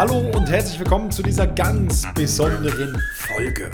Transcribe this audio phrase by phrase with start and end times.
[0.00, 3.70] Hallo und herzlich willkommen zu dieser ganz besonderen Folge.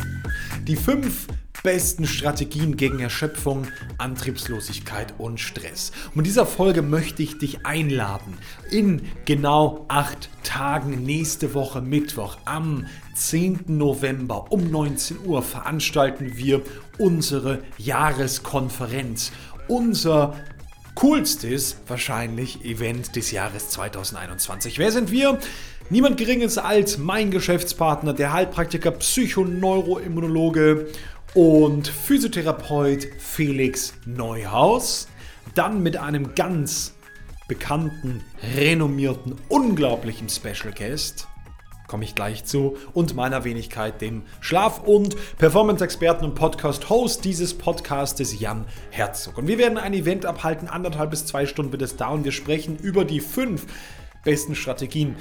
[0.67, 1.29] Die fünf
[1.63, 3.69] besten Strategien gegen Erschöpfung,
[3.99, 5.93] Antriebslosigkeit und Stress.
[6.09, 8.39] Und in dieser Folge möchte ich dich einladen.
[8.73, 13.61] In genau acht Tagen nächste Woche Mittwoch am 10.
[13.69, 16.61] November um 19 Uhr veranstalten wir
[16.99, 19.31] unsere Jahreskonferenz.
[19.69, 20.35] Unser
[20.97, 24.81] coolstes wahrscheinlich Event des Jahres 2021.
[24.81, 25.39] Wer sind wir?
[25.89, 30.89] Niemand geringes als mein Geschäftspartner, der Heilpraktiker, Psychoneuroimmunologe
[31.35, 35.07] und Physiotherapeut Felix Neuhaus.
[35.55, 36.95] Dann mit einem ganz
[37.47, 38.25] bekannten,
[38.57, 41.29] renommierten, unglaublichen Special Guest
[41.87, 48.41] komme ich gleich zu, und meiner Wenigkeit, dem Schlaf- und Performance-Experten und Podcast-Host dieses Podcastes,
[48.41, 49.39] Jan Herzog.
[49.39, 52.25] Und wir werden ein Event abhalten, anderthalb bis zwei Stunden wird es dauern.
[52.25, 53.67] Wir sprechen über die fünf
[54.25, 55.15] besten Strategien.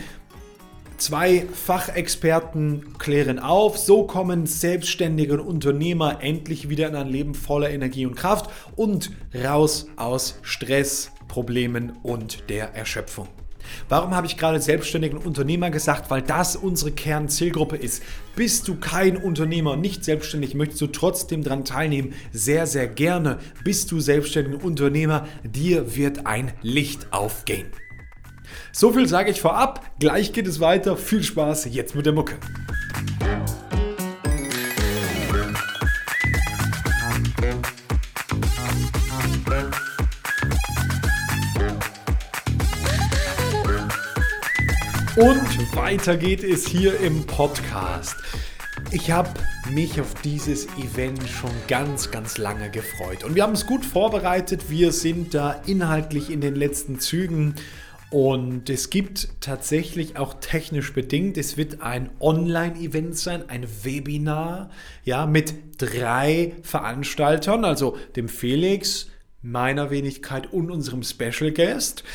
[0.98, 8.06] Zwei Fachexperten klären auf, so kommen selbstständige Unternehmer endlich wieder in ein Leben voller Energie
[8.06, 13.28] und Kraft und raus aus Stress, Problemen und der Erschöpfung.
[13.90, 16.10] Warum habe ich gerade selbstständigen Unternehmer gesagt?
[16.10, 18.02] Weil das unsere Kernzielgruppe ist.
[18.36, 22.14] Bist du kein Unternehmer, nicht selbstständig, möchtest du trotzdem daran teilnehmen?
[22.32, 23.40] Sehr, sehr gerne.
[23.66, 27.68] Bist du selbstständiger Unternehmer, dir wird ein Licht aufgehen.
[28.72, 29.86] So viel sage ich vorab.
[30.00, 30.98] Gleich geht es weiter.
[30.98, 32.36] Viel Spaß jetzt mit der Mucke.
[45.16, 48.16] Und weiter geht es hier im Podcast.
[48.92, 49.30] Ich habe
[49.72, 53.24] mich auf dieses Event schon ganz, ganz lange gefreut.
[53.24, 54.70] Und wir haben es gut vorbereitet.
[54.70, 57.56] Wir sind da inhaltlich in den letzten Zügen.
[58.16, 64.70] Und es gibt tatsächlich auch technisch bedingt, es wird ein Online-Event sein, ein Webinar,
[65.03, 69.09] ja, mit drei Veranstaltern, also dem Felix,
[69.42, 72.06] meiner Wenigkeit und unserem Special Guest.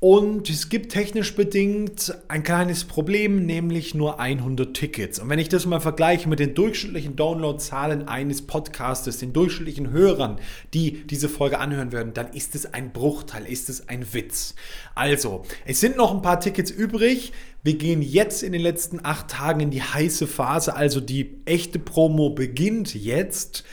[0.00, 5.18] Und es gibt technisch bedingt ein kleines Problem, nämlich nur 100 Tickets.
[5.18, 10.38] Und wenn ich das mal vergleiche mit den durchschnittlichen Downloadzahlen eines Podcastes, den durchschnittlichen Hörern,
[10.72, 14.54] die diese Folge anhören würden, dann ist es ein Bruchteil, ist es ein Witz.
[14.94, 17.32] Also, es sind noch ein paar Tickets übrig.
[17.64, 21.80] Wir gehen jetzt in den letzten acht Tagen in die heiße Phase, also die echte
[21.80, 23.64] Promo beginnt jetzt.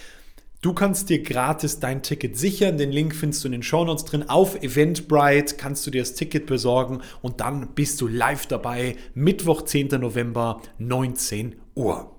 [0.66, 2.80] Du kannst dir gratis dein Ticket sichern.
[2.80, 4.28] Den Link findest du in den Shownotes drin.
[4.28, 8.96] Auf Eventbrite kannst du dir das Ticket besorgen und dann bist du live dabei.
[9.14, 9.90] Mittwoch, 10.
[9.90, 12.16] November, 19 Uhr.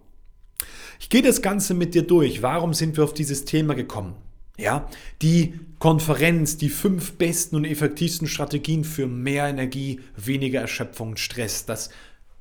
[1.00, 2.40] Ich gehe das Ganze mit dir durch.
[2.40, 4.14] Warum sind wir auf dieses Thema gekommen?
[4.56, 4.88] Ja,
[5.22, 11.66] die Konferenz, die fünf besten und effektivsten Strategien für mehr Energie, weniger Erschöpfung und Stress.
[11.66, 11.90] Das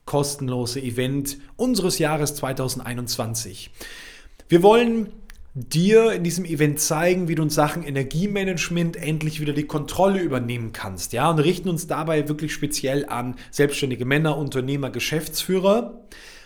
[0.05, 3.71] kostenlose Event unseres Jahres 2021.
[4.47, 5.09] Wir wollen
[5.57, 10.73] dir in diesem Event zeigen, wie du in Sachen Energiemanagement endlich wieder die Kontrolle übernehmen
[10.73, 11.13] kannst.
[11.13, 16.01] Ja, und richten uns dabei wirklich speziell an selbstständige Männer, Unternehmer, Geschäftsführer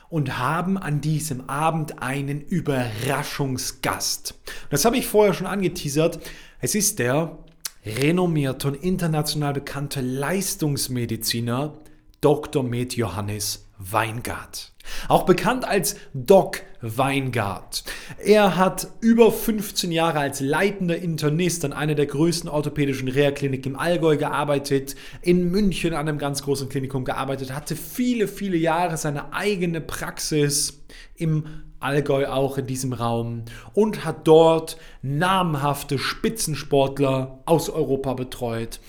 [0.10, 4.36] und haben an diesem Abend einen Überraschungsgast.
[4.70, 6.20] Das habe ich vorher schon angeteasert.
[6.62, 7.40] Es ist der
[7.84, 11.74] renommierte und international bekannte Leistungsmediziner
[12.22, 12.64] Dr.
[12.64, 14.72] Med Johannes Weingart.
[15.08, 17.84] Auch bekannt als Doc Weingart.
[18.24, 23.80] Er hat über 15 Jahre als leitender Internist an einer der größten orthopädischen Reha-Kliniken im
[23.80, 29.34] Allgäu gearbeitet, in München an einem ganz großen Klinikum gearbeitet, hatte viele, viele Jahre seine
[29.34, 30.86] eigene Praxis
[31.16, 31.46] im
[31.80, 38.80] Allgäu auch in diesem Raum und hat dort namhafte Spitzensportler aus Europa betreut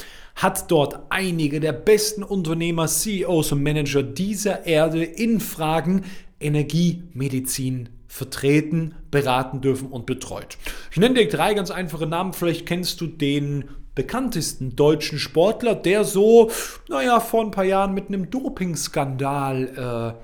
[0.41, 6.05] hat dort einige der besten Unternehmer, CEOs und Manager dieser Erde in Fragen
[6.41, 10.57] Energiemedizin vertreten, beraten dürfen und betreut.
[10.91, 12.33] Ich nenne dir drei ganz einfache Namen.
[12.33, 16.51] Vielleicht kennst du den bekanntesten deutschen Sportler, der so,
[16.89, 20.23] naja, vor ein paar Jahren mit einem Dopingskandal, äh,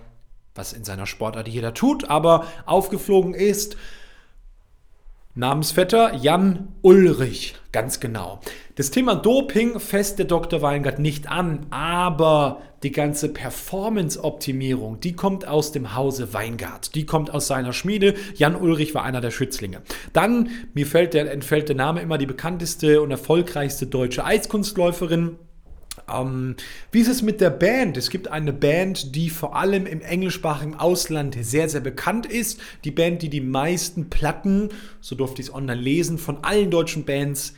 [0.55, 3.76] was in seiner Sportart jeder tut, aber aufgeflogen ist.
[5.38, 8.41] Namensvetter Jan Ulrich, ganz genau.
[8.77, 10.62] Das Thema Doping fässt der Dr.
[10.62, 16.94] Weingart nicht an, aber die ganze Performance-Optimierung, die kommt aus dem Hause Weingart.
[16.94, 18.15] Die kommt aus seiner Schmiede.
[18.35, 19.83] Jan Ulrich war einer der Schützlinge.
[20.15, 25.37] Dann, mir fällt der, entfällt der Name immer, die bekannteste und erfolgreichste deutsche Eiskunstläuferin,
[26.12, 26.56] ähm,
[26.93, 27.97] wie ist es mit der Band?
[27.97, 32.61] Es gibt eine Band, die vor allem im englischsprachigen Ausland sehr, sehr bekannt ist.
[32.85, 34.70] Die Band, die die meisten Platten,
[35.00, 37.55] so durfte ich es online lesen, von allen deutschen Bands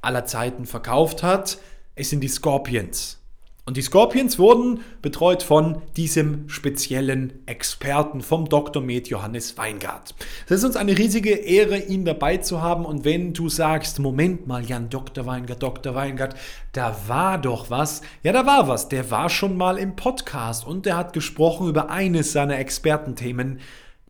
[0.00, 1.58] aller Zeiten verkauft hat.
[1.94, 3.21] Es sind die Scorpions.
[3.64, 8.82] Und die Scorpions wurden betreut von diesem speziellen Experten, vom Dr.
[8.82, 10.16] Med Johannes Weingart.
[10.46, 12.84] Es ist uns eine riesige Ehre, ihn dabei zu haben.
[12.84, 15.26] Und wenn du sagst, Moment mal, Jan, Dr.
[15.26, 15.94] Weingart, Dr.
[15.94, 16.34] Weingart,
[16.72, 18.02] da war doch was.
[18.24, 18.88] Ja, da war was.
[18.88, 23.60] Der war schon mal im Podcast und der hat gesprochen über eines seiner Expertenthemen,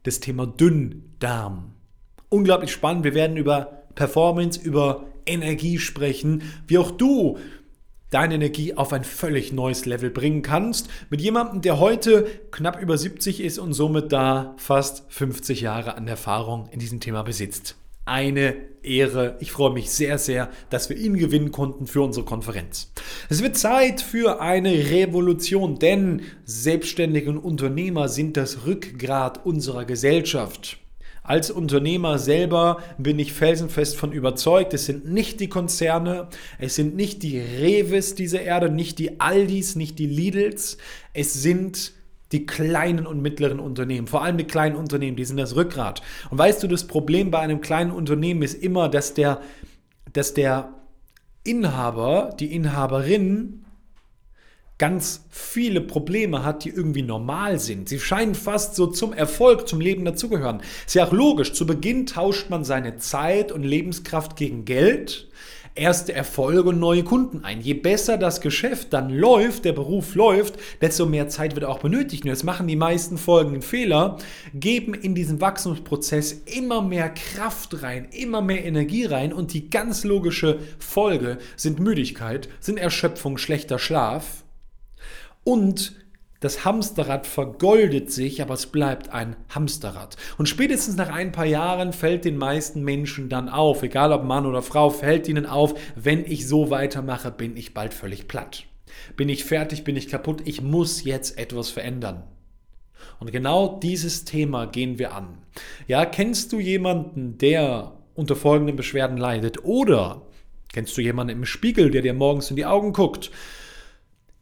[0.04, 1.74] das Thema Dünndarm.
[2.30, 3.04] Unglaublich spannend.
[3.04, 7.38] Wir werden über Performance, über Energie sprechen, wie auch du
[8.12, 10.88] deine Energie auf ein völlig neues Level bringen kannst.
[11.10, 16.06] Mit jemandem, der heute knapp über 70 ist und somit da fast 50 Jahre an
[16.06, 17.76] Erfahrung in diesem Thema besitzt.
[18.04, 19.36] Eine Ehre.
[19.40, 22.92] Ich freue mich sehr, sehr, dass wir ihn gewinnen konnten für unsere Konferenz.
[23.28, 30.81] Es wird Zeit für eine Revolution, denn selbstständige Unternehmer sind das Rückgrat unserer Gesellschaft.
[31.22, 36.28] Als Unternehmer selber bin ich felsenfest von überzeugt, es sind nicht die Konzerne,
[36.58, 40.78] es sind nicht die Reves dieser Erde, nicht die Aldis, nicht die Lidls,
[41.12, 41.92] es sind
[42.32, 46.02] die kleinen und mittleren Unternehmen, vor allem die kleinen Unternehmen, die sind das Rückgrat.
[46.30, 49.40] Und weißt du, das Problem bei einem kleinen Unternehmen ist immer, dass der,
[50.12, 50.74] dass der
[51.44, 53.64] Inhaber, die Inhaberin
[54.82, 57.88] ganz viele Probleme hat, die irgendwie normal sind.
[57.88, 60.60] Sie scheinen fast so zum Erfolg, zum Leben dazugehören.
[60.84, 61.52] Ist ja auch logisch.
[61.52, 65.28] Zu Beginn tauscht man seine Zeit und Lebenskraft gegen Geld,
[65.76, 67.60] erste Erfolge und neue Kunden ein.
[67.60, 72.24] Je besser das Geschäft dann läuft, der Beruf läuft, desto mehr Zeit wird auch benötigt.
[72.24, 74.18] Und jetzt machen die meisten folgenden Fehler,
[74.52, 80.02] geben in diesen Wachstumsprozess immer mehr Kraft rein, immer mehr Energie rein und die ganz
[80.02, 84.42] logische Folge sind Müdigkeit, sind Erschöpfung, schlechter Schlaf
[85.44, 85.94] und
[86.42, 90.16] das Hamsterrad vergoldet sich, aber es bleibt ein Hamsterrad.
[90.38, 94.44] Und spätestens nach ein paar Jahren fällt den meisten Menschen dann auf, egal ob Mann
[94.44, 98.64] oder Frau, fällt ihnen auf, wenn ich so weitermache, bin ich bald völlig platt.
[99.16, 102.24] Bin ich fertig, bin ich kaputt, ich muss jetzt etwas verändern.
[103.20, 105.38] Und genau dieses Thema gehen wir an.
[105.86, 109.64] Ja, kennst du jemanden, der unter folgenden Beschwerden leidet?
[109.64, 110.22] Oder
[110.72, 113.30] kennst du jemanden im Spiegel, der dir morgens in die Augen guckt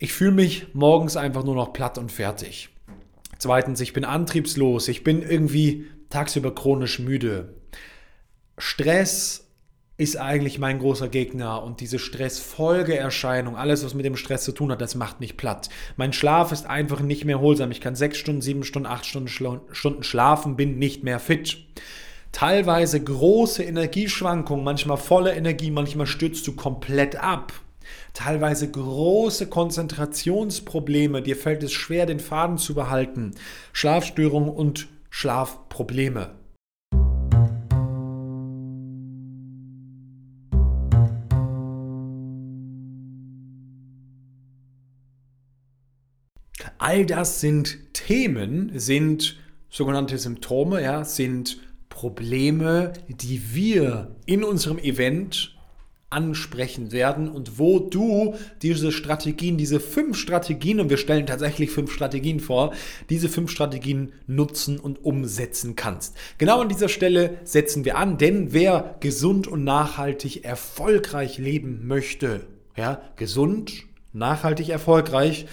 [0.00, 2.70] ich fühle mich morgens einfach nur noch platt und fertig.
[3.38, 7.54] Zweitens, ich bin antriebslos, ich bin irgendwie tagsüber chronisch müde.
[8.56, 9.46] Stress
[9.98, 14.72] ist eigentlich mein großer Gegner und diese Stressfolgeerscheinung, alles was mit dem Stress zu tun
[14.72, 15.68] hat, das macht mich platt.
[15.98, 17.70] Mein Schlaf ist einfach nicht mehr holsam.
[17.70, 21.58] Ich kann sechs Stunden, sieben Stunden, acht Stunden, Stunden schlafen, bin nicht mehr fit.
[22.32, 27.52] Teilweise große Energieschwankungen, manchmal volle Energie, manchmal stürzt du komplett ab
[28.14, 33.32] teilweise große Konzentrationsprobleme, dir fällt es schwer, den Faden zu behalten,
[33.72, 36.30] Schlafstörungen und Schlafprobleme.
[46.78, 49.38] All das sind Themen, sind
[49.68, 51.58] sogenannte Symptome, ja, sind
[51.90, 55.54] Probleme, die wir in unserem Event
[56.10, 61.92] ansprechen werden und wo du diese Strategien, diese fünf Strategien, und wir stellen tatsächlich fünf
[61.92, 62.72] Strategien vor,
[63.08, 66.16] diese fünf Strategien nutzen und umsetzen kannst.
[66.38, 72.46] Genau an dieser Stelle setzen wir an, denn wer gesund und nachhaltig erfolgreich leben möchte,
[72.76, 75.46] ja, gesund, nachhaltig erfolgreich,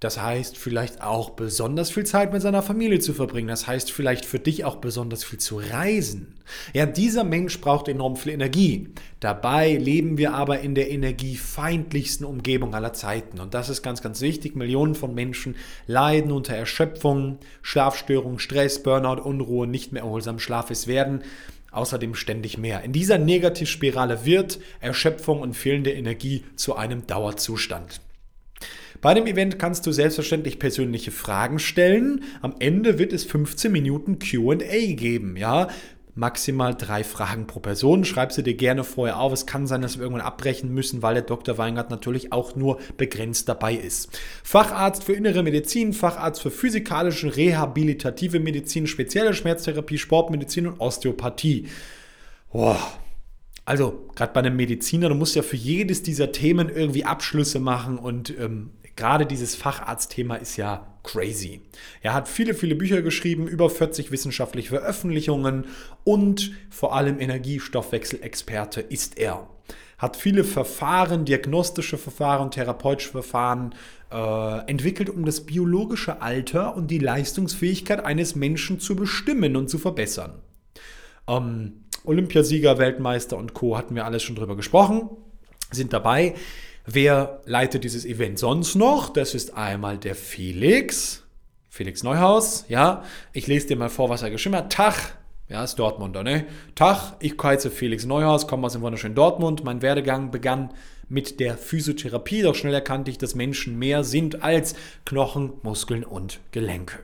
[0.00, 3.48] das heißt vielleicht auch besonders viel Zeit mit seiner Familie zu verbringen.
[3.48, 6.34] Das heißt vielleicht für dich auch besonders viel zu reisen.
[6.74, 8.88] Ja, dieser Mensch braucht enorm viel Energie.
[9.20, 13.40] Dabei leben wir aber in der energiefeindlichsten Umgebung aller Zeiten.
[13.40, 14.56] Und das ist ganz, ganz wichtig.
[14.56, 20.70] Millionen von Menschen leiden unter Erschöpfung, Schlafstörungen, Stress, Burnout, Unruhe, nicht mehr erholsam Schlaf.
[20.70, 21.22] Es werden
[21.70, 22.82] außerdem ständig mehr.
[22.82, 28.00] In dieser Negativspirale wird Erschöpfung und fehlende Energie zu einem Dauerzustand.
[29.04, 32.24] Bei dem Event kannst du selbstverständlich persönliche Fragen stellen.
[32.40, 34.54] Am Ende wird es 15 Minuten QA
[34.94, 35.36] geben.
[35.36, 35.68] Ja,
[36.14, 38.06] maximal drei Fragen pro Person.
[38.06, 39.30] Schreib sie dir gerne vorher auf.
[39.34, 41.58] Es kann sein, dass wir irgendwann abbrechen müssen, weil der Dr.
[41.58, 44.18] Weingart natürlich auch nur begrenzt dabei ist.
[44.42, 51.68] Facharzt für innere Medizin, Facharzt für physikalische, rehabilitative Medizin, spezielle Schmerztherapie, Sportmedizin und Osteopathie.
[52.50, 52.78] Boah.
[53.66, 57.98] Also, gerade bei einem Mediziner, du musst ja für jedes dieser Themen irgendwie Abschlüsse machen
[57.98, 61.60] und ähm, gerade dieses Facharztthema ist ja crazy.
[62.00, 65.66] Er hat viele, viele Bücher geschrieben, über 40 wissenschaftliche Veröffentlichungen
[66.02, 69.48] und vor allem Energiestoffwechselexperte ist er.
[69.98, 73.74] Hat viele Verfahren, diagnostische Verfahren, therapeutische Verfahren
[74.10, 79.78] äh, entwickelt, um das biologische Alter und die Leistungsfähigkeit eines Menschen zu bestimmen und zu
[79.78, 80.40] verbessern.
[81.28, 83.78] Ähm, Olympiasieger, Weltmeister und Co.
[83.78, 85.08] hatten wir alles schon drüber gesprochen,
[85.70, 86.34] sind dabei.
[86.86, 89.08] Wer leitet dieses Event sonst noch?
[89.08, 91.22] Das ist einmal der Felix.
[91.70, 93.02] Felix Neuhaus, ja.
[93.32, 94.70] Ich lese dir mal vor, was er geschrieben hat.
[94.70, 95.16] Tag,
[95.48, 96.44] ja, ist Dortmunder, ne?
[96.74, 99.64] Tag, ich heiße Felix Neuhaus, komme aus dem wunderschönen Dortmund.
[99.64, 100.74] Mein Werdegang begann
[101.08, 104.74] mit der Physiotherapie, doch schnell erkannte ich, dass Menschen mehr sind als
[105.06, 106.98] Knochen, Muskeln und Gelenke.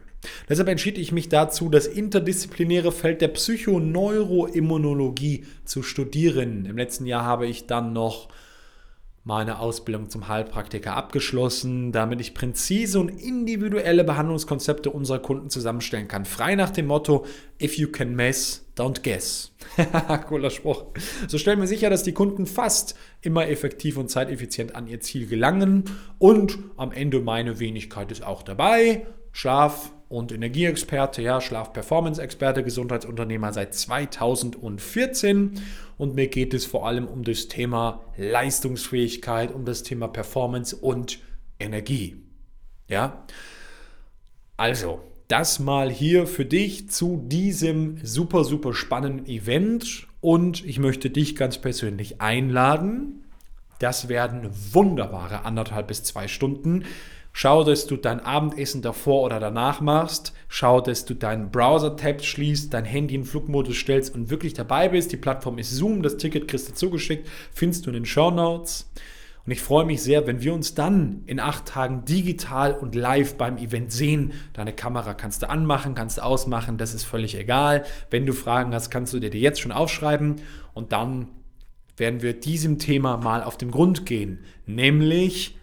[0.49, 6.67] Deshalb entschied ich mich dazu, das interdisziplinäre Feld der Psychoneuroimmunologie zu studieren.
[6.67, 8.29] Im letzten Jahr habe ich dann noch
[9.23, 16.25] meine Ausbildung zum Heilpraktiker abgeschlossen, damit ich präzise und individuelle Behandlungskonzepte unserer Kunden zusammenstellen kann.
[16.25, 17.27] Frei nach dem Motto,
[17.61, 19.53] if you can mess, don't guess.
[20.29, 20.87] Cooler Spruch.
[21.29, 25.27] So stellen wir sicher, dass die Kunden fast immer effektiv und zeiteffizient an ihr Ziel
[25.27, 25.85] gelangen
[26.19, 29.07] und am Ende meine Wenigkeit ist auch dabei.
[29.33, 35.61] Schlaf, und Energieexperte, ja, Schlaf-Performance-Experte, Gesundheitsunternehmer seit 2014.
[35.99, 41.21] Und mir geht es vor allem um das Thema Leistungsfähigkeit, um das Thema Performance und
[41.61, 42.17] Energie.
[42.89, 43.25] Ja,
[44.57, 50.09] also das mal hier für dich zu diesem super, super spannenden Event.
[50.21, 53.27] Und ich möchte dich ganz persönlich einladen.
[53.79, 56.85] Das werden wunderbare anderthalb bis zwei Stunden
[57.33, 60.33] Schau, dass du dein Abendessen davor oder danach machst.
[60.49, 65.13] Schau, dass du deinen Browser-Tab schließt, dein Handy in Flugmodus stellst und wirklich dabei bist.
[65.13, 68.91] Die Plattform ist Zoom, das Ticket kriegst du zugeschickt, findest du in den Show Notes.
[69.47, 73.37] Und ich freue mich sehr, wenn wir uns dann in acht Tagen digital und live
[73.37, 74.33] beim Event sehen.
[74.53, 77.85] Deine Kamera kannst du anmachen, kannst du ausmachen, das ist völlig egal.
[78.11, 80.37] Wenn du Fragen hast, kannst du dir die jetzt schon aufschreiben
[80.75, 81.29] und dann
[81.97, 85.59] werden wir diesem Thema mal auf den Grund gehen, nämlich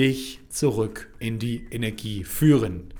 [0.00, 2.94] dich zurück in die Energie führen.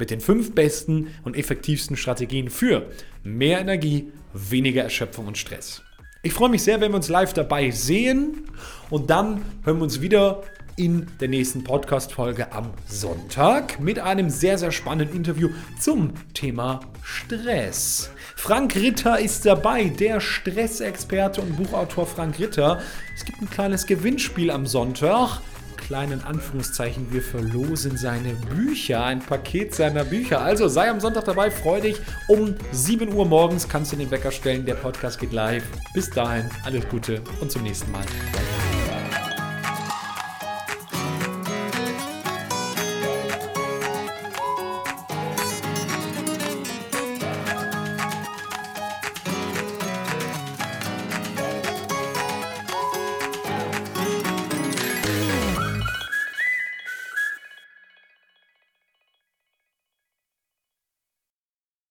[0.00, 2.90] Mit den fünf besten und effektivsten Strategien für
[3.22, 5.80] mehr Energie, weniger Erschöpfung und Stress.
[6.24, 8.46] Ich freue mich sehr, wenn wir uns live dabei sehen
[8.90, 10.42] und dann hören wir uns wieder
[10.74, 18.10] in der nächsten Podcast-Folge am Sonntag mit einem sehr, sehr spannenden Interview zum Thema Stress.
[18.34, 22.80] Frank Ritter ist dabei, der Stressexperte und Buchautor Frank Ritter.
[23.14, 25.42] Es gibt ein kleines Gewinnspiel am Sonntag
[25.90, 30.40] kleinen Anführungszeichen, wir verlosen seine Bücher, ein Paket seiner Bücher.
[30.40, 31.96] Also sei am Sonntag dabei, freu dich.
[32.28, 34.64] Um 7 Uhr morgens kannst du den Wecker stellen.
[34.64, 35.64] Der Podcast geht live.
[35.92, 38.04] Bis dahin, alles Gute und zum nächsten Mal.